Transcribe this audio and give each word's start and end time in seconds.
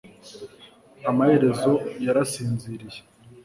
amaherezo, 1.09 1.71
yarasinziriye 2.05 2.99